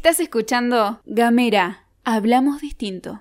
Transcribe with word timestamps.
Estás 0.00 0.18
escuchando 0.18 0.98
Gamera, 1.04 1.84
hablamos 2.04 2.62
distinto. 2.62 3.20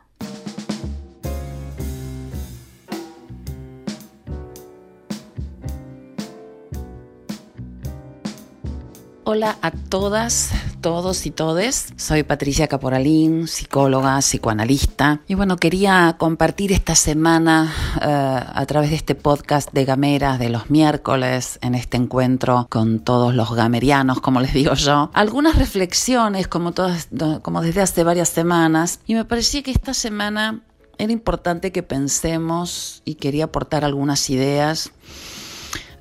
Hola 9.26 9.58
a 9.62 9.72
todas, 9.72 10.52
todos 10.82 11.26
y 11.26 11.32
todes. 11.32 11.94
Soy 11.98 12.24
Patricia 12.24 12.68
Caporalín, 12.68 13.48
psicóloga, 13.48 14.18
psicoanalista. 14.20 15.22
Y 15.28 15.36
bueno, 15.36 15.58
quería 15.58 16.16
compartir 16.18 16.72
esta 16.72 16.96
semana 16.96 17.74
eh, 18.02 18.06
a 18.06 18.66
través 18.66 18.90
de 18.92 18.96
este 18.96 19.16
podcast 19.16 19.72
de 19.74 19.86
Gameras 19.86 20.40
de 20.40 20.50
los 20.50 20.70
miércoles, 20.70 21.60
en 21.62 21.76
este 21.76 21.98
encuentro 21.98 22.68
con 22.70 23.00
todos 23.00 23.34
los 23.34 23.54
gamerianos, 23.54 24.22
como 24.22 24.40
les 24.40 24.54
digo 24.54 24.74
yo, 24.74 25.12
algunas 25.14 25.58
reflexiones 25.58 26.48
como, 26.48 26.72
todas, 26.72 27.10
como 27.42 27.62
desde 27.62 27.82
hace 27.82 28.04
varias 28.04 28.30
semanas. 28.30 29.00
Y 29.06 29.16
me 29.16 29.26
parecía 29.26 29.64
que 29.64 29.72
esta 29.72 29.94
semana 29.94 30.62
era 30.98 31.12
importante 31.12 31.72
que 31.72 31.84
pensemos 31.84 33.02
y 33.06 33.16
quería 33.16 33.46
aportar 33.46 33.86
algunas 33.86 34.30
ideas 34.30 34.92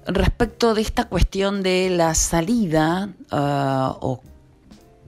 respecto 0.08 0.74
de 0.74 0.80
esta 0.80 1.04
cuestión 1.04 1.62
de 1.62 1.90
la 1.90 2.14
salida 2.14 3.10
uh, 3.30 3.94
o 4.00 4.22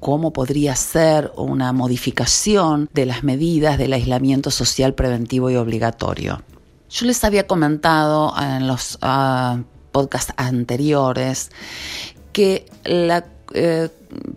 cómo 0.01 0.33
podría 0.33 0.75
ser 0.75 1.31
una 1.37 1.73
modificación 1.73 2.89
de 2.93 3.07
las 3.07 3.23
medidas 3.23 3.79
del 3.79 3.93
aislamiento 3.93 4.51
social 4.51 4.95
preventivo 4.95 5.51
y 5.51 5.57
obligatorio. 5.57 6.43
Yo 6.91 7.07
les 7.07 7.23
había 7.23 7.47
comentado 7.47 8.35
en 8.37 8.67
los 8.67 8.97
uh, 8.97 9.63
podcasts 9.93 10.33
anteriores 10.37 11.51
que 12.33 12.67
la 12.85 13.25
eh, 13.53 13.89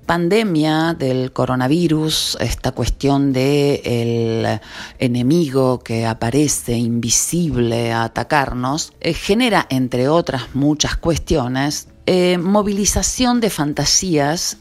pandemia 0.05 0.95
del 0.97 1.31
coronavirus, 1.31 2.37
esta 2.39 2.71
cuestión 2.71 3.31
de 3.31 3.81
el 3.85 4.59
enemigo 4.99 5.79
que 5.79 6.05
aparece 6.05 6.73
invisible 6.73 7.91
a 7.91 8.05
atacarnos, 8.05 8.93
eh, 9.01 9.13
genera, 9.13 9.65
entre 9.69 10.09
otras 10.09 10.55
muchas 10.55 10.97
cuestiones, 10.97 11.87
eh, 12.05 12.37
movilización 12.37 13.39
de 13.39 13.49
fantasías 13.49 14.57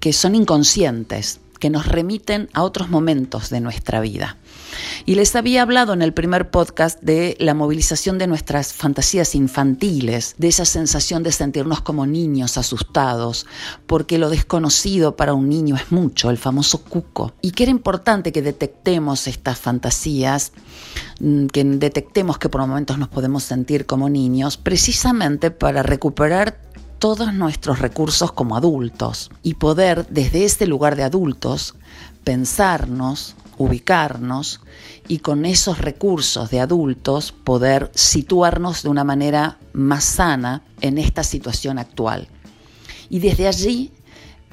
que 0.00 0.12
son 0.12 0.34
inconscientes, 0.34 1.40
que 1.60 1.70
nos 1.70 1.86
remiten 1.86 2.48
a 2.54 2.62
otros 2.62 2.88
momentos 2.88 3.50
de 3.50 3.60
nuestra 3.60 4.00
vida. 4.00 4.38
Y 5.04 5.14
les 5.14 5.36
había 5.36 5.62
hablado 5.62 5.92
en 5.92 6.00
el 6.00 6.14
primer 6.14 6.50
podcast 6.50 7.00
de 7.02 7.36
la 7.38 7.54
movilización 7.54 8.18
de 8.18 8.26
nuestras 8.26 8.72
fantasías 8.72 9.34
infantiles, 9.34 10.34
de 10.38 10.48
esa 10.48 10.64
sensación 10.64 11.22
de 11.22 11.32
sentirnos 11.32 11.80
como 11.82 12.06
niños 12.06 12.56
asustados, 12.56 13.46
porque 13.86 14.18
lo 14.18 14.30
desconocido 14.30 15.16
para 15.16 15.34
un 15.34 15.48
niño 15.48 15.76
es 15.76 15.92
mucho, 15.92 16.30
el 16.30 16.38
famoso 16.38 16.82
cuco, 16.82 17.34
y 17.42 17.50
que 17.50 17.64
era 17.64 17.70
importante 17.70 18.32
que 18.32 18.42
detectemos 18.42 19.26
estas 19.26 19.58
fantasías, 19.58 20.52
mm, 21.20 21.46
que 21.46 21.64
detectemos 21.64 22.38
que 22.38 22.48
por 22.48 22.62
momentos 22.62 22.98
nos 22.98 23.08
podemos 23.08 23.42
sentir 23.42 23.86
como 23.86 24.08
niños, 24.08 24.56
precisamente 24.56 25.50
para 25.50 25.82
recuperar 25.82 26.69
todos 27.00 27.32
nuestros 27.32 27.78
recursos 27.78 28.30
como 28.30 28.56
adultos 28.56 29.30
y 29.42 29.54
poder 29.54 30.06
desde 30.10 30.44
este 30.44 30.66
lugar 30.66 30.96
de 30.96 31.02
adultos 31.02 31.74
pensarnos, 32.24 33.34
ubicarnos 33.56 34.60
y 35.08 35.18
con 35.20 35.46
esos 35.46 35.78
recursos 35.78 36.50
de 36.50 36.60
adultos 36.60 37.32
poder 37.32 37.90
situarnos 37.94 38.82
de 38.82 38.90
una 38.90 39.02
manera 39.02 39.58
más 39.72 40.04
sana 40.04 40.62
en 40.82 40.98
esta 40.98 41.24
situación 41.24 41.78
actual. 41.78 42.28
Y 43.08 43.18
desde 43.20 43.48
allí 43.48 43.90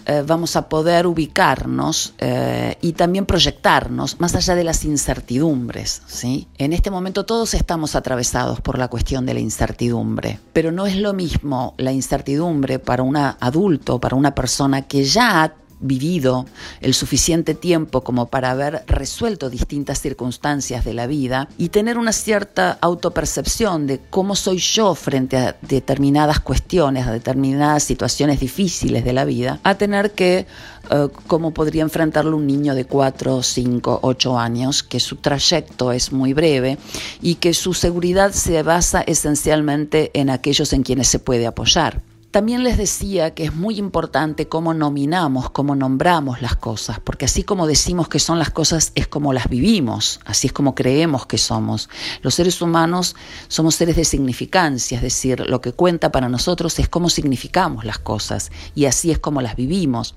eh, 0.09 0.23
vamos 0.25 0.55
a 0.55 0.69
poder 0.69 1.05
ubicarnos 1.05 2.13
eh, 2.17 2.77
y 2.81 2.93
también 2.93 3.25
proyectarnos 3.25 4.21
más 4.21 4.35
allá 4.35 4.55
de 4.55 4.63
las 4.63 4.85
incertidumbres. 4.85 6.01
¿sí? 6.07 6.47
En 6.57 6.71
este 6.71 6.89
momento 6.89 7.25
todos 7.25 7.53
estamos 7.53 7.93
atravesados 7.93 8.61
por 8.61 8.79
la 8.79 8.87
cuestión 8.87 9.25
de 9.25 9.33
la 9.33 9.41
incertidumbre, 9.41 10.39
pero 10.53 10.71
no 10.71 10.87
es 10.87 10.95
lo 10.95 11.13
mismo 11.13 11.73
la 11.77 11.91
incertidumbre 11.91 12.79
para 12.79 13.03
un 13.03 13.17
adulto, 13.17 13.99
para 13.99 14.15
una 14.15 14.33
persona 14.33 14.83
que 14.83 15.03
ya 15.03 15.43
ha 15.43 15.53
vivido 15.79 16.45
el 16.81 16.93
suficiente 16.93 17.53
tiempo 17.53 18.01
como 18.01 18.27
para 18.27 18.51
haber 18.51 18.83
resuelto 18.87 19.49
distintas 19.49 20.01
circunstancias 20.01 20.85
de 20.85 20.93
la 20.93 21.07
vida 21.07 21.49
y 21.57 21.69
tener 21.69 21.97
una 21.97 22.11
cierta 22.11 22.77
autopercepción 22.81 23.87
de 23.87 23.99
cómo 24.09 24.35
soy 24.35 24.57
yo 24.57 24.95
frente 24.95 25.37
a 25.37 25.57
determinadas 25.61 26.39
cuestiones, 26.39 27.07
a 27.07 27.11
determinadas 27.11 27.83
situaciones 27.83 28.39
difíciles 28.39 29.03
de 29.03 29.13
la 29.13 29.25
vida, 29.25 29.59
a 29.63 29.75
tener 29.75 30.11
que, 30.11 30.47
eh, 30.89 31.07
cómo 31.27 31.51
podría 31.51 31.83
enfrentarlo 31.83 32.37
un 32.37 32.47
niño 32.47 32.75
de 32.75 32.85
4, 32.85 33.43
5, 33.43 33.99
8 34.01 34.39
años, 34.39 34.83
que 34.83 34.99
su 34.99 35.17
trayecto 35.17 35.91
es 35.91 36.11
muy 36.11 36.33
breve 36.33 36.77
y 37.21 37.35
que 37.35 37.53
su 37.53 37.73
seguridad 37.73 38.31
se 38.31 38.63
basa 38.63 39.01
esencialmente 39.01 40.11
en 40.13 40.29
aquellos 40.29 40.73
en 40.73 40.83
quienes 40.83 41.07
se 41.07 41.19
puede 41.19 41.47
apoyar. 41.47 42.01
También 42.37 42.63
les 42.63 42.77
decía 42.77 43.33
que 43.33 43.45
es 43.45 43.55
muy 43.55 43.79
importante 43.79 44.47
cómo 44.47 44.75
nominamos, 44.75 45.49
cómo 45.49 45.73
nombramos 45.73 46.39
las 46.39 46.55
cosas, 46.55 46.99
porque 46.99 47.25
así 47.25 47.41
como 47.41 47.65
decimos 47.65 48.09
que 48.09 48.19
son 48.19 48.37
las 48.37 48.51
cosas 48.51 48.91
es 48.93 49.07
como 49.07 49.33
las 49.33 49.49
vivimos, 49.49 50.19
así 50.23 50.45
es 50.45 50.53
como 50.53 50.75
creemos 50.75 51.25
que 51.25 51.39
somos. 51.39 51.89
Los 52.21 52.35
seres 52.35 52.61
humanos 52.61 53.15
somos 53.47 53.73
seres 53.73 53.95
de 53.95 54.05
significancia, 54.05 54.97
es 54.97 55.01
decir, 55.01 55.49
lo 55.49 55.61
que 55.61 55.71
cuenta 55.71 56.11
para 56.11 56.29
nosotros 56.29 56.77
es 56.77 56.87
cómo 56.87 57.09
significamos 57.09 57.85
las 57.85 57.97
cosas 57.97 58.51
y 58.75 58.85
así 58.85 59.09
es 59.09 59.17
como 59.17 59.41
las 59.41 59.55
vivimos. 59.55 60.13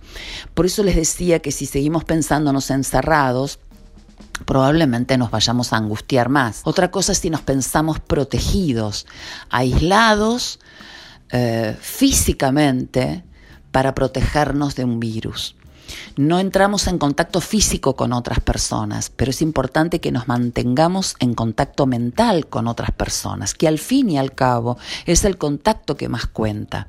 Por 0.53 0.67
eso 0.67 0.83
les 0.83 0.97
decía 0.97 1.39
que 1.39 1.53
si 1.53 1.65
seguimos 1.65 2.05
pensándonos 2.05 2.69
encerrados, 2.69 3.61
probablemente 4.45 5.17
nos 5.17 5.31
vayamos 5.31 5.73
a 5.73 5.79
angustiar 5.79 6.29
más. 6.29 6.61
Otra 6.65 6.91
cosa 6.91 7.13
es 7.13 7.19
si 7.19 7.31
nos 7.31 7.41
pensamos 7.41 7.99
protegidos, 7.99 9.07
aislados, 9.49 10.59
eh, 11.33 11.77
físicamente 11.81 13.25
para 13.71 13.95
protegernos 13.95 14.75
de 14.75 14.85
un 14.85 15.01
virus. 15.01 15.57
No 16.17 16.39
entramos 16.39 16.87
en 16.87 16.99
contacto 16.99 17.41
físico 17.41 17.97
con 17.97 18.13
otras 18.13 18.41
personas, 18.41 19.11
pero 19.15 19.31
es 19.31 19.43
importante 19.43 20.01
que 20.01 20.13
nos 20.13 20.29
mantengamos 20.29 21.17
en 21.21 21.35
contacto 21.35 21.87
mental 21.87 22.47
con 22.47 22.67
otras 22.67 22.91
personas, 22.91 23.55
que 23.55 23.69
al 23.69 23.79
fin 23.79 24.11
y 24.11 24.19
al 24.19 24.35
cabo 24.35 24.79
es 25.07 25.25
el 25.25 25.39
contacto 25.39 25.97
que 25.97 26.09
más 26.09 26.27
cuenta. 26.27 26.89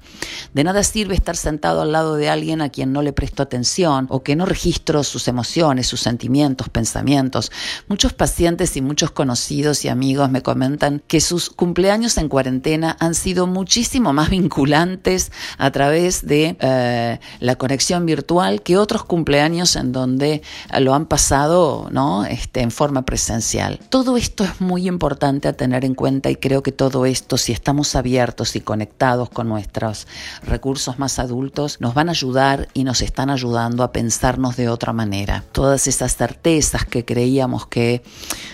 De 0.53 0.63
nada 0.63 0.83
sirve 0.83 1.15
estar 1.15 1.37
sentado 1.37 1.81
al 1.81 1.91
lado 1.91 2.15
de 2.15 2.29
alguien 2.29 2.61
a 2.61 2.69
quien 2.69 2.91
no 2.91 3.01
le 3.01 3.13
presto 3.13 3.43
atención 3.43 4.07
o 4.09 4.23
que 4.23 4.35
no 4.35 4.45
registro 4.45 5.03
sus 5.03 5.27
emociones, 5.27 5.87
sus 5.87 6.01
sentimientos, 6.01 6.69
pensamientos. 6.69 7.51
Muchos 7.87 8.13
pacientes 8.13 8.75
y 8.77 8.81
muchos 8.81 9.11
conocidos 9.11 9.85
y 9.85 9.87
amigos 9.87 10.29
me 10.29 10.41
comentan 10.41 11.01
que 11.07 11.21
sus 11.21 11.49
cumpleaños 11.49 12.17
en 12.17 12.29
cuarentena 12.29 12.97
han 12.99 13.15
sido 13.15 13.47
muchísimo 13.47 14.13
más 14.13 14.29
vinculantes 14.41 15.31
a 15.57 15.71
través 15.71 16.25
de 16.25 16.57
eh, 16.59 17.19
la 17.39 17.55
conexión 17.55 18.05
virtual 18.05 18.61
que 18.61 18.77
otros 18.77 18.90
otros 18.91 19.05
cumpleaños 19.05 19.77
en 19.77 19.93
donde 19.93 20.41
lo 20.81 20.93
han 20.93 21.05
pasado 21.05 21.87
¿no? 21.91 22.25
este, 22.25 22.59
en 22.59 22.71
forma 22.71 23.03
presencial. 23.03 23.79
Todo 23.87 24.17
esto 24.17 24.43
es 24.43 24.59
muy 24.59 24.85
importante 24.85 25.47
a 25.47 25.53
tener 25.53 25.85
en 25.85 25.95
cuenta 25.95 26.29
y 26.29 26.35
creo 26.35 26.61
que 26.61 26.73
todo 26.73 27.05
esto, 27.05 27.37
si 27.37 27.53
estamos 27.53 27.95
abiertos 27.95 28.57
y 28.57 28.59
conectados 28.59 29.29
con 29.29 29.47
nuestros 29.47 30.07
recursos 30.43 30.99
más 30.99 31.19
adultos, 31.19 31.77
nos 31.79 31.93
van 31.93 32.09
a 32.09 32.11
ayudar 32.11 32.67
y 32.73 32.83
nos 32.83 33.01
están 33.01 33.29
ayudando 33.29 33.85
a 33.85 33.93
pensarnos 33.93 34.57
de 34.57 34.67
otra 34.67 34.91
manera. 34.91 35.45
Todas 35.53 35.87
esas 35.87 36.17
certezas 36.17 36.83
que 36.83 37.05
creíamos 37.05 37.67
que 37.67 38.03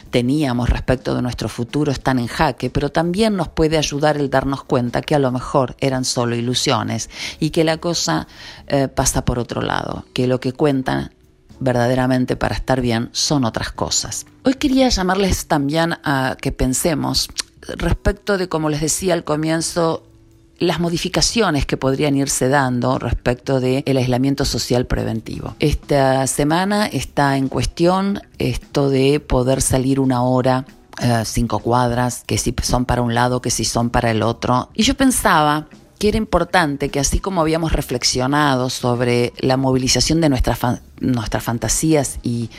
teníamos 0.09 0.69
respecto 0.69 1.15
de 1.15 1.21
nuestro 1.21 1.49
futuro 1.49 1.91
están 1.91 2.19
en 2.19 2.27
jaque, 2.27 2.69
pero 2.69 2.89
también 2.89 3.35
nos 3.35 3.47
puede 3.47 3.77
ayudar 3.77 4.17
el 4.17 4.29
darnos 4.29 4.63
cuenta 4.63 5.01
que 5.01 5.15
a 5.15 5.19
lo 5.19 5.31
mejor 5.31 5.75
eran 5.79 6.05
solo 6.05 6.35
ilusiones 6.35 7.09
y 7.39 7.51
que 7.51 7.63
la 7.63 7.77
cosa 7.77 8.27
eh, 8.67 8.87
pasa 8.87 9.25
por 9.25 9.39
otro 9.39 9.61
lado, 9.61 10.05
que 10.13 10.27
lo 10.27 10.39
que 10.39 10.53
cuentan 10.53 11.11
verdaderamente 11.59 12.35
para 12.35 12.55
estar 12.55 12.81
bien 12.81 13.09
son 13.11 13.45
otras 13.45 13.71
cosas. 13.71 14.25
Hoy 14.43 14.53
quería 14.55 14.89
llamarles 14.89 15.47
también 15.47 15.93
a 16.03 16.37
que 16.39 16.51
pensemos 16.51 17.29
respecto 17.61 18.37
de, 18.37 18.47
como 18.47 18.69
les 18.69 18.81
decía 18.81 19.13
al 19.13 19.23
comienzo, 19.23 20.06
las 20.59 20.79
modificaciones 20.79 21.65
que 21.65 21.77
podrían 21.77 22.15
irse 22.15 22.49
dando 22.49 22.99
respecto 22.99 23.59
del 23.59 23.97
aislamiento 23.97 24.45
social 24.45 24.85
preventivo. 24.85 25.55
Esta 25.59 26.25
semana 26.27 26.87
está 26.87 27.37
en 27.37 27.47
cuestión 27.47 28.21
esto 28.37 28.89
de 28.89 29.19
poder 29.19 29.61
salir 29.61 29.99
una 29.99 30.23
hora 30.23 30.65
eh, 30.99 31.23
cinco 31.25 31.59
cuadras, 31.59 32.23
que 32.25 32.37
si 32.37 32.55
son 32.63 32.85
para 32.85 33.01
un 33.01 33.13
lado, 33.13 33.41
que 33.41 33.51
si 33.51 33.65
son 33.65 33.91
para 33.91 34.09
el 34.09 34.23
otro. 34.23 34.69
Y 34.73 34.83
yo 34.83 34.95
pensaba 34.95 35.67
que 35.99 36.09
era 36.09 36.17
importante 36.17 36.89
que 36.89 36.99
así 36.99 37.19
como 37.19 37.41
habíamos 37.41 37.73
reflexionado 37.73 38.69
sobre 38.69 39.33
la 39.39 39.57
movilización 39.57 40.21
de 40.21 40.29
nuestras, 40.29 40.59
nuestras 40.99 41.43
fantasías 41.43 42.19
y 42.23 42.49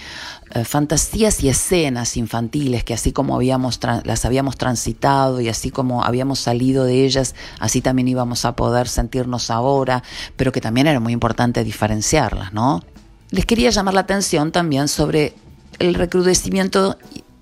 eh, 0.55 0.65
fantasías 0.65 1.43
y 1.45 1.49
escenas 1.49 2.17
infantiles 2.17 2.85
que 2.85 2.95
así 2.95 3.13
como 3.13 3.37
habíamos 3.37 3.79
las 4.05 4.25
habíamos 4.25 4.57
transitado 4.57 5.41
y 5.41 5.49
así 5.49 5.71
como 5.71 6.05
habíamos 6.05 6.41
salido 6.41 6.85
de 6.85 7.05
ellas, 7.05 7.35
así 7.61 7.81
también 7.81 8.09
íbamos 8.09 8.45
a 8.45 8.57
poder 8.57 8.89
sentirnos 8.89 9.51
ahora, 9.51 10.03
pero 10.37 10.53
que 10.53 10.61
también 10.61 10.87
era 10.87 11.01
muy 11.01 11.13
importante 11.13 11.65
diferenciarlas, 11.65 12.53
¿no? 12.53 12.83
les 13.31 13.47
quería 13.47 13.71
llamar 13.71 13.95
la 13.95 14.01
atención 14.01 14.53
también 14.53 14.89
sobre 14.89 15.35
el 15.79 15.95
recrudecimiento 15.95 16.97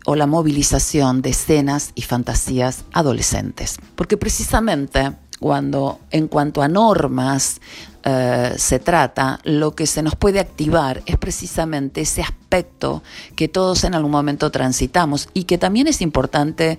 o 0.05 0.15
la 0.15 0.27
movilización 0.27 1.23
de 1.23 1.31
escenas 1.31 1.93
y 1.95 2.03
fantasías 2.03 2.85
adolescentes. 2.93 3.77
Porque 3.97 4.17
precisamente 4.17 5.13
cuando 5.41 6.01
en 6.11 6.29
cuanto 6.29 6.63
a 6.63 6.69
normas 6.69 7.61
eh, 8.05 8.55
se 8.57 8.79
trata, 8.79 9.41
lo 9.45 9.75
que 9.75 9.87
se 9.87 10.03
nos 10.03 10.15
puede 10.15 10.41
activar 10.41 11.03
es 11.07 11.17
precisamente 11.17 12.03
ese 12.03 12.23
aspecto 12.23 13.03
que 13.35 13.49
todos 13.49 13.85
en 13.85 13.95
algún 13.95 14.13
momento 14.13 14.51
transitamos 14.51 15.29
y 15.35 15.45
que 15.45 15.59
también 15.59 15.89
es 15.89 16.01
importante 16.01 16.79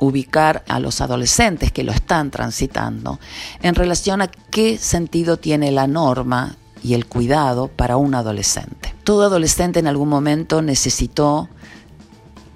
ubicar 0.00 0.64
a 0.66 0.80
los 0.80 1.00
adolescentes 1.00 1.70
que 1.72 1.84
lo 1.84 1.92
están 1.92 2.30
transitando 2.30 3.20
en 3.62 3.74
relación 3.74 4.22
a 4.22 4.28
qué 4.28 4.78
sentido 4.78 5.36
tiene 5.36 5.70
la 5.70 5.86
norma 5.86 6.56
y 6.82 6.94
el 6.94 7.06
cuidado 7.06 7.68
para 7.68 7.96
un 7.96 8.14
adolescente. 8.14 8.94
Todo 9.04 9.24
adolescente 9.24 9.78
en 9.78 9.86
algún 9.86 10.08
momento 10.08 10.62
necesitó 10.62 11.48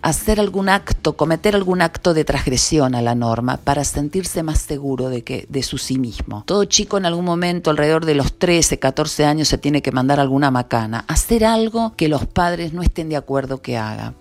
hacer 0.04 0.38
algún 0.38 0.68
acto, 0.68 1.16
cometer 1.16 1.56
algún 1.56 1.80
acto 1.80 2.12
de 2.12 2.26
transgresión 2.26 2.94
a 2.94 3.00
la 3.00 3.14
norma 3.14 3.56
para 3.56 3.84
sentirse 3.84 4.42
más 4.42 4.58
seguro 4.58 5.08
de, 5.08 5.22
que, 5.22 5.46
de 5.48 5.62
su 5.62 5.78
sí 5.78 5.98
mismo. 5.98 6.44
Todo 6.46 6.66
chico 6.66 6.98
en 6.98 7.06
algún 7.06 7.24
momento, 7.24 7.70
alrededor 7.70 8.04
de 8.04 8.14
los 8.14 8.38
13, 8.38 8.78
14 8.78 9.24
años, 9.24 9.48
se 9.48 9.56
tiene 9.56 9.80
que 9.80 9.92
mandar 9.92 10.20
alguna 10.20 10.50
macana, 10.50 11.06
hacer 11.08 11.46
algo 11.46 11.94
que 11.96 12.08
los 12.08 12.26
padres 12.26 12.74
no 12.74 12.82
estén 12.82 13.08
de 13.08 13.16
acuerdo 13.16 13.62
que 13.62 13.78
haga. 13.78 14.12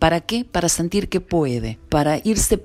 ¿Para 0.00 0.20
qué? 0.20 0.44
Para 0.44 0.68
sentir 0.68 1.08
que 1.08 1.20
puede, 1.20 1.78
para 1.88 2.18
irse 2.24 2.58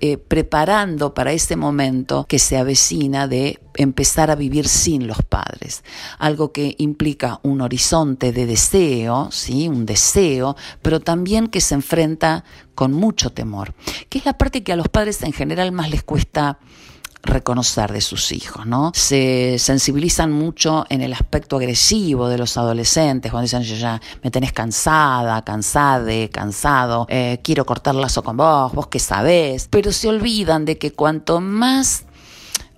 eh, 0.00 0.18
preparando 0.18 1.14
para 1.14 1.32
ese 1.32 1.56
momento 1.56 2.26
que 2.28 2.38
se 2.38 2.56
avecina 2.56 3.28
de 3.28 3.60
empezar 3.74 4.30
a 4.30 4.34
vivir 4.34 4.68
sin 4.68 5.06
los 5.06 5.18
padres. 5.22 5.84
Algo 6.18 6.52
que 6.52 6.74
implica 6.78 7.40
un 7.42 7.60
horizonte 7.60 8.32
de 8.32 8.46
deseo, 8.46 9.28
¿sí? 9.30 9.68
un 9.68 9.86
deseo, 9.86 10.56
pero 10.82 11.00
también 11.00 11.48
que 11.48 11.60
se 11.60 11.74
enfrenta 11.74 12.44
con 12.74 12.92
mucho 12.92 13.30
temor, 13.30 13.74
que 14.08 14.18
es 14.18 14.24
la 14.24 14.38
parte 14.38 14.62
que 14.62 14.72
a 14.72 14.76
los 14.76 14.88
padres 14.88 15.22
en 15.22 15.32
general 15.32 15.72
más 15.72 15.90
les 15.90 16.02
cuesta 16.02 16.58
reconocer 17.24 17.92
de 17.92 18.00
sus 18.00 18.32
hijos, 18.32 18.66
¿no? 18.66 18.92
Se 18.94 19.58
sensibilizan 19.58 20.32
mucho 20.32 20.86
en 20.88 21.02
el 21.02 21.12
aspecto 21.12 21.56
agresivo 21.56 22.28
de 22.28 22.38
los 22.38 22.56
adolescentes, 22.56 23.30
cuando 23.30 23.44
dicen, 23.44 23.62
yo 23.62 23.76
ya 23.76 24.00
me 24.22 24.30
tenés 24.30 24.52
cansada, 24.52 25.42
cansade, 25.42 26.28
cansado, 26.30 27.06
eh, 27.08 27.40
quiero 27.42 27.64
cortar 27.64 27.94
lazo 27.94 28.22
con 28.22 28.36
vos, 28.36 28.72
vos 28.72 28.86
que 28.88 28.98
sabés, 28.98 29.68
pero 29.68 29.92
se 29.92 30.08
olvidan 30.08 30.64
de 30.64 30.78
que 30.78 30.92
cuanto 30.92 31.40
más 31.40 32.04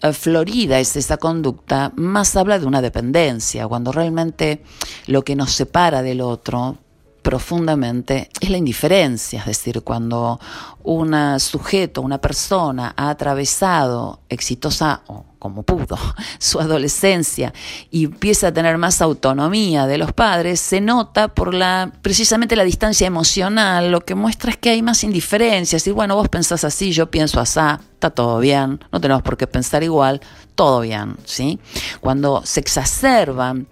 eh, 0.02 0.12
florida 0.12 0.78
es 0.78 0.96
esa 0.96 1.16
conducta, 1.16 1.92
más 1.96 2.37
habla 2.37 2.58
de 2.58 2.66
una 2.66 2.82
dependencia, 2.82 3.66
cuando 3.66 3.92
realmente 3.92 4.62
lo 5.06 5.22
que 5.22 5.37
nos 5.37 5.52
separa 5.52 6.02
del 6.02 6.20
otro 6.20 6.78
profundamente 7.26 8.31
es 8.40 8.50
la 8.50 8.56
indiferencia, 8.56 9.40
es 9.40 9.46
decir, 9.46 9.82
cuando 9.82 10.38
un 10.84 11.40
sujeto, 11.40 12.00
una 12.00 12.19
persona 12.19 12.94
ha 12.96 13.11
atravesado 13.11 14.20
exitosa 14.28 15.02
o 15.08 15.25
como 15.40 15.64
pudo 15.64 15.99
su 16.38 16.61
adolescencia 16.61 17.52
y 17.90 18.05
empieza 18.05 18.46
a 18.46 18.52
tener 18.52 18.78
más 18.78 19.02
autonomía 19.02 19.88
de 19.88 19.99
los 19.99 20.12
padres, 20.12 20.61
se 20.61 20.81
nota 20.81 21.26
por 21.26 21.52
la 21.52 21.90
precisamente 22.00 22.55
la 22.55 22.62
distancia 22.62 23.08
emocional, 23.08 23.90
lo 23.90 24.02
que 24.02 24.14
muestra 24.14 24.52
es 24.52 24.56
que 24.56 24.70
hay 24.70 24.82
más 24.82 25.02
indiferencia, 25.02 25.81
y 25.84 25.90
bueno, 25.90 26.14
vos 26.14 26.28
pensás 26.28 26.62
así, 26.62 26.93
yo 26.93 27.11
pienso 27.11 27.40
así, 27.40 27.58
está 27.94 28.11
todo 28.11 28.38
bien, 28.38 28.78
no 28.93 29.00
tenemos 29.00 29.25
por 29.25 29.37
qué 29.37 29.49
pensar 29.49 29.82
igual, 29.82 30.20
todo 30.55 30.78
bien, 30.81 31.17
¿sí? 31.25 31.58
Cuando 32.00 32.43
se 32.46 32.61
exacerban 32.61 33.67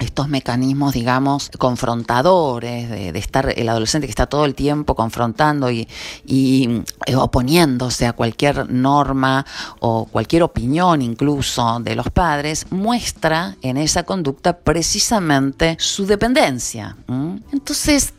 estos 0.00 0.28
mecanismos, 0.28 0.92
digamos, 0.92 1.50
confrontadores, 1.58 2.90
de, 2.90 3.18
estar 3.18 3.52
el 3.56 3.68
adolescente 3.68 4.06
que 4.06 4.10
está 4.10 4.26
todo 4.26 4.44
el 4.44 4.54
tiempo 4.54 4.94
confrontando 4.94 5.70
y, 5.70 5.86
eh, 6.26 7.16
oponiéndose 7.16 8.06
a 8.06 8.12
cualquier 8.12 8.70
norma 8.70 9.46
o 9.80 10.06
cualquier 10.06 10.42
opinión 10.42 11.02
incluso 11.02 11.80
de 11.80 11.94
los 11.94 12.10
padres, 12.10 12.66
muestra 12.70 13.56
en 13.62 13.76
esa 13.76 14.02
conducta 14.02 14.58
precisamente 14.58 15.76
su 15.78 16.06
dependencia. 16.06 16.96
Entonces, 17.52 18.12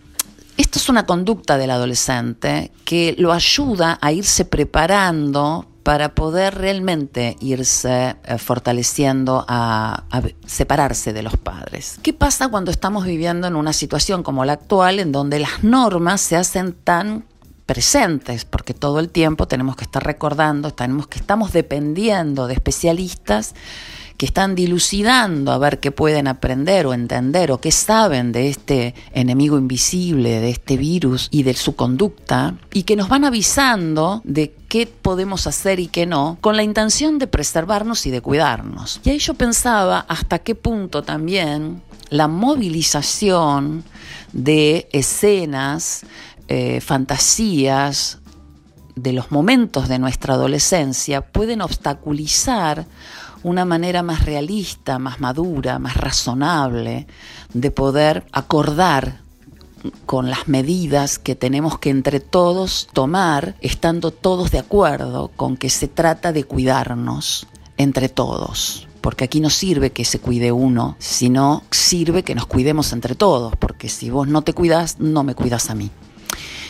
esto 0.58 0.80
es 0.80 0.88
una 0.88 1.06
conducta 1.06 1.58
del 1.58 1.72
adolescente 1.72 2.72
que 2.86 3.16
lo 3.18 3.34
ayuda 3.34 3.98
a 4.02 4.14
irse 4.14 4.46
preparando 4.46 5.68
para 5.86 6.16
poder 6.16 6.56
realmente 6.56 7.38
irse 7.40 8.16
eh, 8.24 8.38
fortaleciendo 8.40 9.46
a, 9.48 10.06
separarse 10.48 11.14
de 11.14 11.22
los 11.22 11.38
padres. 11.38 12.00
¿Qué 12.02 12.12
pasa 12.12 12.48
cuando 12.48 12.72
estamos 12.72 13.06
viviendo 13.06 13.46
en 13.46 13.56
una 13.56 13.72
situación 13.72 14.24
como 14.24 14.46
la 14.46 14.54
actual 14.54 14.98
en 14.98 15.12
donde 15.12 15.38
las 15.38 15.64
normas 15.64 16.22
se 16.22 16.38
hacen 16.38 16.74
tan 16.74 17.26
presentes, 17.68 18.46
porque 18.46 18.74
todo 18.74 19.00
el 19.00 19.10
tiempo 19.10 19.48
tenemos 19.48 19.76
que 19.76 19.84
estar 19.84 20.04
recordando, 20.04 20.74
tenemos 20.74 21.06
que 21.06 21.20
estamos 21.20 21.54
dependiendo 21.54 22.48
de 22.48 22.56
especialistas 22.56 23.54
que 24.18 24.26
están 24.26 24.56
dilucidando 24.56 25.52
a 25.52 25.58
ver 25.58 25.80
qué 25.80 25.92
pueden 25.92 26.28
aprender 26.28 26.86
o 26.86 26.94
entender 26.94 27.52
o 27.52 27.60
qué 27.60 27.72
saben 27.72 28.32
de 28.32 28.50
este 28.50 28.96
enemigo 29.14 29.58
invisible, 29.58 30.40
de 30.40 30.50
este 30.50 30.78
virus 30.78 31.28
y 31.32 31.44
de 31.44 31.54
su 31.54 31.76
conducta, 31.76 32.56
y 32.74 32.84
que 32.84 32.96
nos 32.96 33.10
van 33.10 33.26
avisando 33.26 34.22
de 34.24 34.56
qué 34.70 34.88
podemos 34.88 35.48
hacer 35.48 35.80
y 35.80 35.88
qué 35.88 36.06
no, 36.06 36.38
con 36.42 36.56
la 36.56 36.64
intención 36.64 37.20
de 37.20 37.28
preservarnos 37.28 38.06
y 38.06 38.12
de 38.12 38.22
cuidarnos. 38.22 39.02
Y 39.04 39.10
ahí 39.10 39.20
yo 39.20 39.34
pensaba 39.34 40.06
hasta 40.08 40.40
qué 40.40 40.56
punto 40.56 41.04
también 41.04 41.82
la 42.10 42.28
movilización 42.28 43.84
de 44.32 44.88
escenas, 44.92 46.06
eh, 46.48 46.80
fantasías, 46.82 48.20
de 48.96 49.12
los 49.12 49.32
momentos 49.32 49.90
de 49.90 50.00
nuestra 50.00 50.36
adolescencia 50.36 51.22
pueden 51.22 51.62
obstaculizar 51.62 52.86
una 53.46 53.64
manera 53.64 54.02
más 54.02 54.26
realista, 54.26 54.98
más 54.98 55.22
madura, 55.22 55.78
más 55.78 55.98
razonable 55.98 57.06
de 57.54 57.70
poder 57.70 58.26
acordar 58.32 59.20
con 60.08 60.32
las 60.32 60.48
medidas 60.48 61.20
que 61.20 61.36
tenemos 61.36 61.78
que 61.78 61.92
entre 61.92 62.20
todos 62.20 62.88
tomar, 62.92 63.56
estando 63.62 64.10
todos 64.10 64.50
de 64.50 64.58
acuerdo 64.58 65.30
con 65.36 65.58
que 65.58 65.70
se 65.70 65.88
trata 65.88 66.34
de 66.34 66.44
cuidarnos 66.44 67.46
entre 67.78 68.10
todos. 68.10 68.88
Porque 69.02 69.26
aquí 69.26 69.40
no 69.42 69.52
sirve 69.52 69.92
que 69.92 70.06
se 70.06 70.18
cuide 70.18 70.52
uno, 70.52 70.96
sino 70.98 71.62
sirve 71.70 72.24
que 72.24 72.34
nos 72.34 72.48
cuidemos 72.48 72.94
entre 72.94 73.14
todos, 73.14 73.56
porque 73.58 73.90
si 73.90 74.10
vos 74.10 74.28
no 74.28 74.42
te 74.42 74.54
cuidas, 74.54 75.00
no 75.00 75.22
me 75.22 75.36
cuidas 75.36 75.70
a 75.70 75.76
mí. 75.76 75.92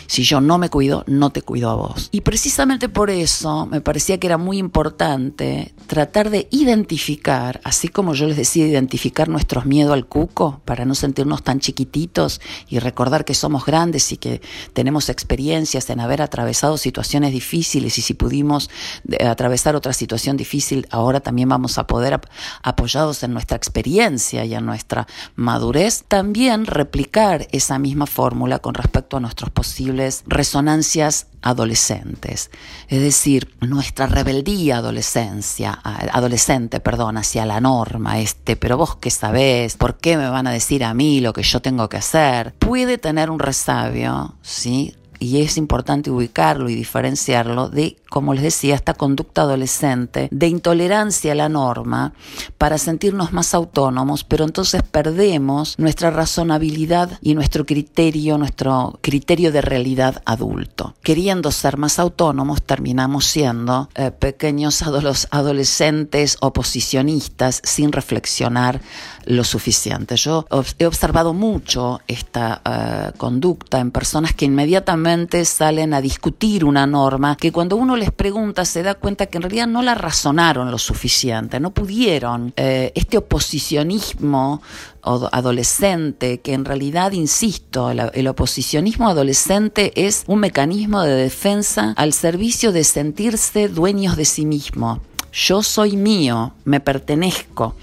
Si 0.06 0.22
yo 0.22 0.40
no 0.40 0.58
me 0.58 0.70
cuido, 0.70 1.04
no 1.06 1.30
te 1.30 1.42
cuido 1.42 1.70
a 1.70 1.74
vos. 1.74 2.08
Y 2.12 2.20
precisamente 2.20 2.88
por 2.88 3.10
eso 3.10 3.66
me 3.66 3.80
parecía 3.80 4.18
que 4.18 4.26
era 4.26 4.38
muy 4.38 4.58
importante 4.58 5.74
tratar 5.86 6.30
de 6.30 6.48
identificar, 6.50 7.60
así 7.64 7.88
como 7.88 8.14
yo 8.14 8.26
les 8.26 8.36
decía, 8.36 8.66
identificar 8.66 9.28
nuestros 9.28 9.66
miedos 9.66 9.92
al 9.92 10.06
cuco 10.06 10.60
para 10.64 10.84
no 10.84 10.94
sentirnos 10.94 11.42
tan 11.42 11.60
chiquititos 11.60 12.40
y 12.68 12.78
recordar 12.78 13.24
que 13.24 13.34
somos 13.34 13.64
grandes 13.64 14.12
y 14.12 14.16
que 14.16 14.40
tenemos 14.72 15.08
experiencias 15.08 15.88
en 15.90 16.00
haber 16.00 16.22
atravesado 16.22 16.76
situaciones 16.78 17.32
difíciles 17.32 17.98
y 17.98 18.02
si 18.02 18.14
pudimos 18.14 18.70
eh, 19.10 19.26
atravesar 19.26 19.76
otra 19.76 19.92
situación 19.92 20.36
difícil, 20.36 20.86
ahora 20.90 21.20
también 21.20 21.48
vamos 21.48 21.78
a 21.78 21.86
poder, 21.86 22.20
apoyados 22.62 23.22
en 23.22 23.32
nuestra 23.32 23.56
experiencia 23.56 24.44
y 24.44 24.54
en 24.54 24.66
nuestra 24.66 25.06
madurez, 25.34 26.04
también 26.08 26.66
replicar 26.66 27.46
esa 27.52 27.78
misma 27.78 28.06
fórmula 28.06 28.58
con 28.58 28.74
respecto 28.74 29.16
a 29.16 29.20
nuestros 29.20 29.50
posibles 29.50 29.95
resonancias 30.26 31.26
adolescentes, 31.42 32.50
es 32.88 33.00
decir, 33.00 33.54
nuestra 33.60 34.06
rebeldía 34.06 34.78
adolescencia, 34.78 35.72
adolescente, 35.72 36.80
perdón, 36.80 37.16
hacia 37.16 37.46
la 37.46 37.60
norma, 37.60 38.18
este, 38.18 38.56
pero 38.56 38.76
vos 38.76 38.96
qué 38.96 39.10
sabés, 39.10 39.76
¿por 39.76 39.98
qué 39.98 40.16
me 40.16 40.28
van 40.28 40.46
a 40.46 40.52
decir 40.52 40.84
a 40.84 40.94
mí 40.94 41.20
lo 41.20 41.32
que 41.32 41.42
yo 41.42 41.60
tengo 41.60 41.88
que 41.88 41.98
hacer? 41.98 42.54
Puede 42.58 42.98
tener 42.98 43.30
un 43.30 43.38
resabio, 43.38 44.34
¿sí? 44.42 44.96
y 45.18 45.40
es 45.40 45.56
importante 45.56 46.10
ubicarlo 46.10 46.68
y 46.68 46.74
diferenciarlo 46.74 47.68
de, 47.68 47.96
como 48.16 48.32
les 48.32 48.44
decía, 48.44 48.74
esta 48.74 48.94
conducta 48.94 49.42
adolescente 49.42 50.30
de 50.30 50.48
intolerancia 50.48 51.32
a 51.32 51.34
la 51.34 51.50
norma 51.50 52.14
para 52.56 52.78
sentirnos 52.78 53.34
más 53.34 53.52
autónomos, 53.52 54.24
pero 54.24 54.46
entonces 54.46 54.82
perdemos 54.82 55.78
nuestra 55.78 56.10
razonabilidad 56.10 57.18
y 57.20 57.34
nuestro 57.34 57.66
criterio, 57.66 58.38
nuestro 58.38 58.98
criterio 59.02 59.52
de 59.52 59.60
realidad 59.60 60.22
adulto. 60.24 60.94
Queriendo 61.02 61.52
ser 61.52 61.76
más 61.76 61.98
autónomos, 61.98 62.62
terminamos 62.62 63.26
siendo 63.26 63.90
eh, 63.94 64.10
pequeños 64.12 64.82
adolescentes 65.30 66.38
oposicionistas 66.40 67.60
sin 67.64 67.92
reflexionar 67.92 68.80
lo 69.26 69.44
suficiente. 69.44 70.16
Yo 70.16 70.46
he 70.78 70.86
observado 70.86 71.34
mucho 71.34 72.00
esta 72.06 72.62
eh, 72.64 73.12
conducta 73.18 73.80
en 73.80 73.90
personas 73.90 74.32
que 74.32 74.46
inmediatamente 74.46 75.44
salen 75.44 75.92
a 75.92 76.00
discutir 76.00 76.64
una 76.64 76.86
norma 76.86 77.36
que 77.36 77.52
cuando 77.52 77.76
uno 77.76 77.96
les 77.96 78.05
les 78.06 78.14
pregunta 78.14 78.64
se 78.64 78.84
da 78.84 78.94
cuenta 78.94 79.26
que 79.26 79.38
en 79.38 79.42
realidad 79.42 79.66
no 79.66 79.82
la 79.82 79.96
razonaron 79.96 80.70
lo 80.70 80.78
suficiente, 80.78 81.58
no 81.58 81.72
pudieron. 81.72 82.52
Eh, 82.56 82.92
este 82.94 83.18
oposicionismo 83.18 84.62
adolescente, 85.02 86.38
que 86.38 86.52
en 86.52 86.64
realidad, 86.64 87.10
insisto, 87.12 87.90
el, 87.90 88.28
oposicionismo 88.28 89.08
adolescente 89.08 89.92
es 90.06 90.22
un 90.28 90.38
mecanismo 90.38 91.02
de 91.02 91.14
defensa 91.16 91.94
al 91.96 92.12
servicio 92.12 92.70
de 92.70 92.84
sentirse 92.84 93.68
dueños 93.68 94.16
de 94.16 94.24
sí 94.24 94.46
mismo. 94.46 95.00
Yo 95.36 95.62
soy 95.62 95.98
mío, 95.98 96.54
me 96.64 96.80
pertenezco. 96.80 97.74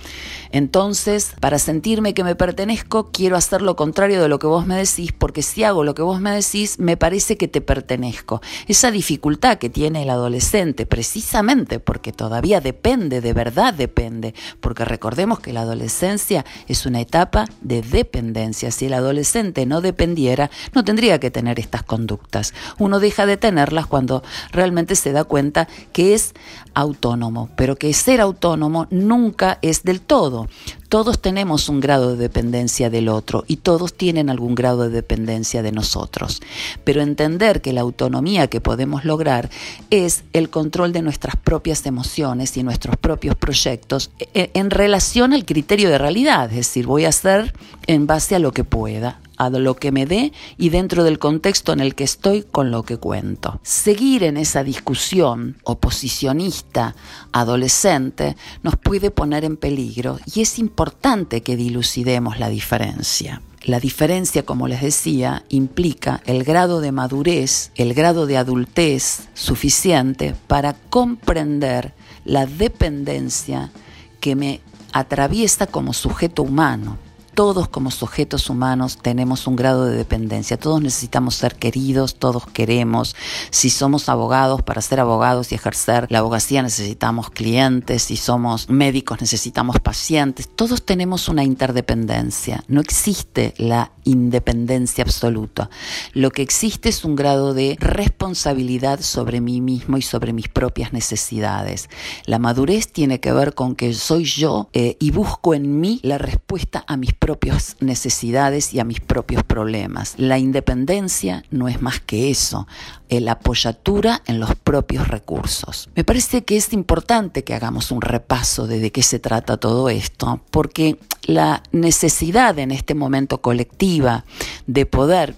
Entonces, 0.53 1.33
para 1.39 1.57
sentirme 1.57 2.13
que 2.13 2.23
me 2.23 2.35
pertenezco, 2.35 3.09
quiero 3.11 3.35
hacer 3.35 3.63
lo 3.63 3.75
contrario 3.75 4.21
de 4.21 4.27
lo 4.27 4.37
que 4.37 4.45
vos 4.45 4.67
me 4.67 4.75
decís, 4.75 5.11
porque 5.11 5.41
si 5.41 5.63
hago 5.63 5.83
lo 5.83 5.95
que 5.95 6.03
vos 6.03 6.21
me 6.21 6.29
decís, 6.29 6.77
me 6.77 6.95
parece 6.95 7.37
que 7.37 7.47
te 7.47 7.59
pertenezco. 7.59 8.39
Esa 8.67 8.91
dificultad 8.91 9.57
que 9.57 9.71
tiene 9.71 10.03
el 10.03 10.11
adolescente, 10.11 10.85
precisamente 10.85 11.79
porque 11.79 12.11
todavía 12.11 12.61
depende, 12.61 13.19
de 13.19 13.33
verdad 13.33 13.73
depende, 13.73 14.35
porque 14.59 14.85
recordemos 14.85 15.39
que 15.39 15.53
la 15.53 15.61
adolescencia 15.61 16.45
es 16.67 16.85
una 16.85 17.01
etapa 17.01 17.47
de 17.61 17.81
dependencia. 17.81 18.69
Si 18.69 18.85
el 18.85 18.93
adolescente 18.93 19.65
no 19.65 19.81
dependiera, 19.81 20.51
no 20.75 20.83
tendría 20.83 21.19
que 21.19 21.31
tener 21.31 21.59
estas 21.59 21.81
conductas. 21.81 22.53
Uno 22.77 22.99
deja 22.99 23.25
de 23.25 23.37
tenerlas 23.37 23.87
cuando 23.87 24.21
realmente 24.51 24.95
se 24.95 25.13
da 25.13 25.23
cuenta 25.23 25.67
que 25.93 26.13
es 26.13 26.33
autónomo, 26.75 27.42
pero 27.55 27.75
que 27.75 27.93
ser 27.93 28.21
autónomo 28.21 28.87
nunca 28.89 29.59
es 29.61 29.83
del 29.83 30.01
todo. 30.01 30.47
Todos 30.89 31.19
tenemos 31.19 31.69
un 31.69 31.79
grado 31.79 32.11
de 32.11 32.17
dependencia 32.17 32.89
del 32.89 33.09
otro 33.09 33.45
y 33.47 33.57
todos 33.57 33.95
tienen 33.95 34.29
algún 34.29 34.53
grado 34.53 34.83
de 34.83 34.89
dependencia 34.89 35.63
de 35.63 35.71
nosotros. 35.71 36.41
Pero 36.83 37.01
entender 37.01 37.61
que 37.61 37.73
la 37.73 37.81
autonomía 37.81 38.47
que 38.47 38.61
podemos 38.61 39.03
lograr 39.03 39.49
es 39.89 40.23
el 40.33 40.49
control 40.49 40.93
de 40.93 41.01
nuestras 41.01 41.35
propias 41.35 41.85
emociones 41.85 42.55
y 42.57 42.63
nuestros 42.63 42.95
propios 42.97 43.35
proyectos 43.35 44.11
e, 44.19 44.51
en 44.53 44.69
relación 44.69 45.33
al 45.33 45.45
criterio 45.45 45.89
de 45.89 45.97
realidad, 45.97 46.49
es 46.51 46.57
decir, 46.57 46.85
voy 46.85 47.05
a 47.05 47.09
hacer 47.09 47.53
en 47.87 48.05
base 48.05 48.35
a 48.35 48.39
lo 48.39 48.51
que 48.51 48.63
pueda 48.63 49.19
lo 49.49 49.75
que 49.75 49.91
me 49.91 50.05
dé 50.05 50.33
y 50.57 50.69
dentro 50.69 51.03
del 51.03 51.19
contexto 51.19 51.73
en 51.73 51.79
el 51.79 51.95
que 51.95 52.03
estoy 52.03 52.43
con 52.43 52.71
lo 52.71 52.83
que 52.83 52.97
cuento. 52.97 53.59
Seguir 53.63 54.23
en 54.23 54.37
esa 54.37 54.63
discusión 54.63 55.57
oposicionista 55.63 56.95
adolescente 57.31 58.35
nos 58.61 58.75
puede 58.77 59.11
poner 59.11 59.45
en 59.45 59.57
peligro 59.57 60.19
y 60.33 60.41
es 60.41 60.59
importante 60.59 61.41
que 61.41 61.55
dilucidemos 61.55 62.39
la 62.39 62.49
diferencia. 62.49 63.41
La 63.65 63.79
diferencia, 63.79 64.43
como 64.43 64.67
les 64.67 64.81
decía, 64.81 65.45
implica 65.47 66.21
el 66.25 66.43
grado 66.43 66.81
de 66.81 66.91
madurez, 66.91 67.71
el 67.75 67.93
grado 67.93 68.25
de 68.25 68.35
adultez 68.35 69.29
suficiente 69.33 70.35
para 70.47 70.73
comprender 70.73 71.93
la 72.25 72.45
dependencia 72.45 73.71
que 74.19 74.35
me 74.35 74.59
atraviesa 74.91 75.65
como 75.65 75.93
sujeto 75.93 76.43
humano 76.43 76.97
todos 77.33 77.67
como 77.67 77.91
sujetos 77.91 78.49
humanos 78.49 78.97
tenemos 79.01 79.47
un 79.47 79.55
grado 79.55 79.85
de 79.85 79.95
dependencia, 79.95 80.57
todos 80.57 80.81
necesitamos 80.81 81.35
ser 81.35 81.55
queridos, 81.55 82.15
todos 82.15 82.45
queremos, 82.47 83.15
si 83.49 83.69
somos 83.69 84.09
abogados, 84.09 84.61
para 84.61 84.81
ser 84.81 84.99
abogados 84.99 85.51
y 85.51 85.55
ejercer 85.55 86.07
la 86.09 86.19
abogacía 86.19 86.61
necesitamos 86.61 87.29
clientes, 87.29 88.03
si 88.03 88.17
somos 88.17 88.69
médicos 88.69 89.21
necesitamos 89.21 89.79
pacientes, 89.79 90.47
todos 90.55 90.85
tenemos 90.85 91.27
una 91.27 91.43
interdependencia, 91.43 92.63
no 92.67 92.81
existe 92.81 93.53
la 93.57 93.91
independencia 94.03 95.03
absoluta, 95.03 95.69
lo 96.13 96.31
que 96.31 96.41
existe 96.41 96.89
es 96.89 97.03
un 97.03 97.15
grado 97.15 97.53
de 97.53 97.77
responsabilidad 97.79 99.01
sobre 99.01 99.41
mí 99.41 99.61
mismo 99.61 99.97
y 99.97 100.01
sobre 100.01 100.33
mis 100.33 100.49
propias 100.49 100.93
necesidades. 100.93 101.89
La 102.25 102.39
madurez 102.39 102.91
tiene 102.91 103.19
que 103.19 103.31
ver 103.31 103.53
con 103.53 103.75
que 103.75 103.93
soy 103.93 104.25
yo 104.25 104.69
eh, 104.73 104.97
y 104.99 105.11
busco 105.11 105.53
en 105.53 105.79
mí 105.79 105.99
la 106.03 106.17
respuesta 106.17 106.83
a 106.87 106.97
mis 106.97 107.13
propias 107.23 107.77
necesidades 107.79 108.73
y 108.73 108.81
a 108.81 108.83
mis 108.83 108.99
propios 108.99 109.45
problemas. 109.45 110.15
La 110.17 110.39
independencia 110.39 111.41
no 111.51 111.69
es 111.69 111.81
más 111.81 112.01
que 112.01 112.29
eso, 112.29 112.67
la 113.09 113.33
apoyatura 113.33 114.21
en 114.25 114.41
los 114.41 114.55
propios 114.55 115.07
recursos. 115.07 115.89
Me 115.95 116.03
parece 116.03 116.43
que 116.43 116.57
es 116.57 116.73
importante 116.73 117.45
que 117.45 117.53
hagamos 117.53 117.91
un 117.91 118.01
repaso 118.01 118.67
de 118.67 118.79
de 118.79 118.91
qué 118.91 119.03
se 119.03 119.19
trata 119.19 119.55
todo 119.55 119.87
esto, 119.87 120.41
porque 120.51 120.99
la 121.23 121.63
necesidad 121.71 122.59
en 122.59 122.71
este 122.71 122.93
momento 122.93 123.41
colectiva 123.41 124.25
de 124.67 124.85
poder 124.85 125.35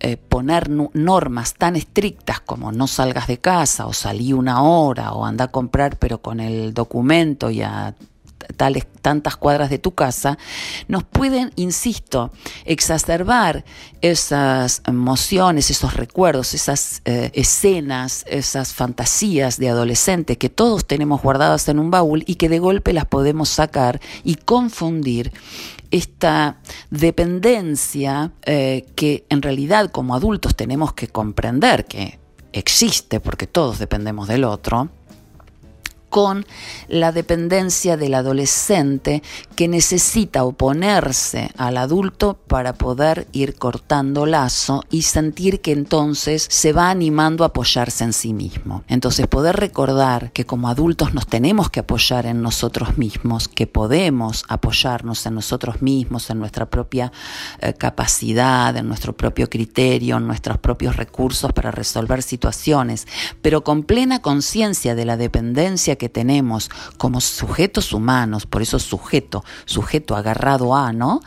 eh, 0.00 0.16
poner 0.16 0.68
normas 0.68 1.54
tan 1.54 1.76
estrictas 1.76 2.40
como 2.40 2.72
no 2.72 2.88
salgas 2.88 3.28
de 3.28 3.38
casa 3.38 3.86
o 3.86 3.92
salí 3.92 4.32
una 4.32 4.64
hora 4.64 5.12
o 5.12 5.24
anda 5.24 5.44
a 5.44 5.48
comprar 5.48 5.98
pero 5.98 6.22
con 6.22 6.40
el 6.40 6.74
documento 6.74 7.50
y 7.50 7.62
a 7.62 7.94
tales 8.52 8.86
tantas 9.02 9.36
cuadras 9.36 9.70
de 9.70 9.78
tu 9.78 9.92
casa, 9.92 10.38
nos 10.88 11.04
pueden, 11.04 11.52
insisto, 11.56 12.30
exacerbar 12.64 13.64
esas 14.00 14.82
emociones, 14.86 15.70
esos 15.70 15.94
recuerdos, 15.94 16.54
esas 16.54 17.02
eh, 17.04 17.30
escenas, 17.34 18.24
esas 18.28 18.74
fantasías 18.74 19.58
de 19.58 19.68
adolescente 19.68 20.38
que 20.38 20.48
todos 20.48 20.86
tenemos 20.86 21.22
guardadas 21.22 21.68
en 21.68 21.78
un 21.78 21.90
baúl 21.90 22.24
y 22.26 22.36
que 22.36 22.48
de 22.48 22.58
golpe 22.58 22.92
las 22.92 23.06
podemos 23.06 23.48
sacar 23.48 24.00
y 24.24 24.36
confundir 24.36 25.32
esta 25.90 26.60
dependencia 26.90 28.32
eh, 28.46 28.86
que 28.94 29.24
en 29.28 29.42
realidad 29.42 29.90
como 29.90 30.14
adultos 30.14 30.54
tenemos 30.54 30.92
que 30.92 31.08
comprender 31.08 31.84
que 31.86 32.18
existe 32.52 33.20
porque 33.20 33.46
todos 33.46 33.78
dependemos 33.78 34.28
del 34.28 34.44
otro, 34.44 34.90
con 36.10 36.44
la 36.88 37.12
dependencia 37.12 37.96
del 37.96 38.14
adolescente 38.14 39.22
que 39.56 39.68
necesita 39.68 40.44
oponerse 40.44 41.50
al 41.56 41.76
adulto 41.76 42.36
para 42.46 42.74
poder 42.74 43.28
ir 43.32 43.54
cortando 43.54 44.26
lazo 44.26 44.84
y 44.90 45.02
sentir 45.02 45.60
que 45.60 45.72
entonces 45.72 46.46
se 46.50 46.72
va 46.72 46.90
animando 46.90 47.44
a 47.44 47.48
apoyarse 47.48 48.04
en 48.04 48.12
sí 48.12 48.32
mismo. 48.32 48.84
Entonces 48.88 49.26
poder 49.28 49.56
recordar 49.56 50.32
que 50.32 50.44
como 50.44 50.68
adultos 50.68 51.14
nos 51.14 51.26
tenemos 51.26 51.70
que 51.70 51.80
apoyar 51.80 52.26
en 52.26 52.42
nosotros 52.42 52.98
mismos, 52.98 53.48
que 53.48 53.66
podemos 53.66 54.44
apoyarnos 54.48 55.24
en 55.26 55.34
nosotros 55.34 55.80
mismos, 55.80 56.28
en 56.30 56.40
nuestra 56.40 56.68
propia 56.68 57.12
eh, 57.60 57.72
capacidad, 57.74 58.76
en 58.76 58.88
nuestro 58.88 59.16
propio 59.16 59.48
criterio, 59.48 60.16
en 60.16 60.26
nuestros 60.26 60.58
propios 60.58 60.96
recursos 60.96 61.52
para 61.52 61.70
resolver 61.70 62.22
situaciones, 62.22 63.06
pero 63.42 63.62
con 63.62 63.84
plena 63.84 64.20
conciencia 64.20 64.94
de 64.94 65.04
la 65.04 65.16
dependencia 65.16 65.96
que 66.00 66.08
tenemos 66.08 66.70
como 66.96 67.20
sujetos 67.20 67.92
humanos, 67.92 68.46
por 68.46 68.62
eso 68.62 68.78
sujeto, 68.78 69.44
sujeto 69.66 70.16
agarrado 70.16 70.74
a, 70.74 70.94
¿no? 70.94 71.20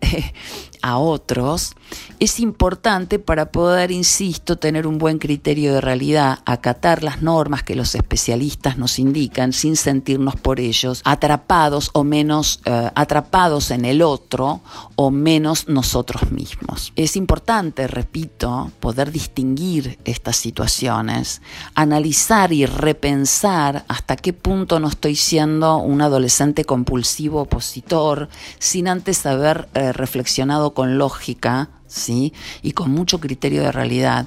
a 0.82 0.98
otros, 0.98 1.74
es 2.18 2.40
importante 2.40 3.18
para 3.18 3.50
poder, 3.50 3.90
insisto, 3.90 4.56
tener 4.56 4.86
un 4.86 4.98
buen 4.98 5.18
criterio 5.18 5.74
de 5.74 5.80
realidad, 5.80 6.40
acatar 6.44 7.02
las 7.02 7.22
normas 7.22 7.62
que 7.62 7.74
los 7.74 7.94
especialistas 7.94 8.78
nos 8.78 8.98
indican 8.98 9.52
sin 9.52 9.76
sentirnos 9.76 10.36
por 10.36 10.60
ellos 10.60 11.02
atrapados 11.04 11.90
o 11.92 12.04
menos 12.04 12.60
eh, 12.64 12.90
atrapados 12.94 13.70
en 13.70 13.84
el 13.84 14.02
otro 14.02 14.60
o 14.96 15.10
menos 15.10 15.68
nosotros 15.68 16.30
mismos. 16.30 16.92
Es 16.96 17.16
importante, 17.16 17.86
repito, 17.86 18.70
poder 18.80 19.10
distinguir 19.10 19.98
estas 20.04 20.36
situaciones, 20.36 21.42
analizar 21.74 22.52
y 22.52 22.66
repensar 22.66 23.84
hasta 23.88 24.16
qué 24.16 24.32
punto 24.32 24.80
no 24.80 24.88
estoy 24.88 25.16
siendo 25.16 25.78
un 25.78 26.02
adolescente 26.02 26.64
compulsivo 26.64 27.42
opositor 27.42 28.28
sin 28.58 28.88
antes 28.88 29.24
haber 29.26 29.68
eh, 29.74 29.92
reflexionado 29.92 30.69
con 30.74 30.98
lógica 30.98 31.70
¿sí? 31.86 32.32
y 32.62 32.72
con 32.72 32.90
mucho 32.90 33.20
criterio 33.20 33.62
de 33.62 33.72
realidad 33.72 34.26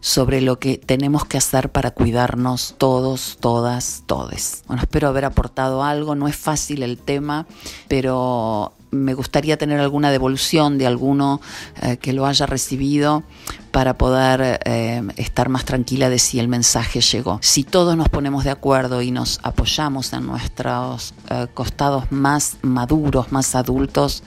sobre 0.00 0.40
lo 0.40 0.58
que 0.58 0.78
tenemos 0.78 1.24
que 1.24 1.38
hacer 1.38 1.70
para 1.70 1.90
cuidarnos 1.90 2.74
todos, 2.78 3.36
todas, 3.40 4.04
todes. 4.06 4.62
Bueno, 4.66 4.82
espero 4.82 5.08
haber 5.08 5.24
aportado 5.24 5.82
algo, 5.82 6.14
no 6.14 6.28
es 6.28 6.36
fácil 6.36 6.82
el 6.82 6.98
tema, 6.98 7.46
pero 7.88 8.72
me 8.90 9.14
gustaría 9.14 9.56
tener 9.58 9.80
alguna 9.80 10.10
devolución 10.10 10.78
de 10.78 10.86
alguno 10.86 11.40
eh, 11.82 11.98
que 11.98 12.12
lo 12.12 12.26
haya 12.26 12.46
recibido 12.46 13.22
para 13.70 13.98
poder 13.98 14.60
eh, 14.64 15.02
estar 15.16 15.48
más 15.48 15.64
tranquila 15.64 16.08
de 16.08 16.18
si 16.18 16.38
el 16.38 16.48
mensaje 16.48 17.00
llegó. 17.00 17.38
Si 17.42 17.64
todos 17.64 17.96
nos 17.96 18.08
ponemos 18.08 18.44
de 18.44 18.50
acuerdo 18.50 19.02
y 19.02 19.10
nos 19.10 19.40
apoyamos 19.42 20.12
en 20.12 20.26
nuestros 20.26 21.14
eh, 21.30 21.48
costados 21.52 22.10
más 22.10 22.56
maduros, 22.62 23.30
más 23.30 23.54
adultos, 23.54 24.22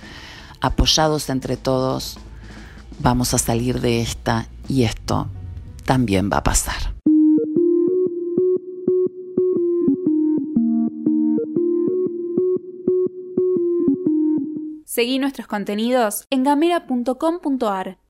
apoyados 0.61 1.29
entre 1.29 1.57
todos, 1.57 2.17
vamos 2.99 3.33
a 3.33 3.37
salir 3.37 3.81
de 3.81 4.01
esta 4.01 4.47
y 4.67 4.83
esto 4.83 5.27
también 5.85 6.29
va 6.31 6.37
a 6.37 6.43
pasar. 6.43 6.93
Seguí 14.85 15.19
nuestros 15.19 15.47
contenidos 15.47 16.27
en 16.29 16.43
gamera.com.ar. 16.43 17.97